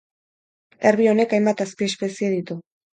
Erbi 0.93 1.11
honek 1.13 1.37
hainbat 1.39 1.65
azpiespezie 1.69 2.35
ditu. 2.37 2.63